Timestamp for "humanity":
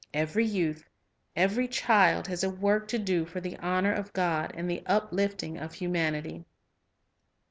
5.75-6.43